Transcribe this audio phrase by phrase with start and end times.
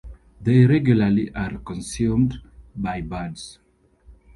[0.41, 2.41] They regularly are consumed
[2.75, 3.59] by birds.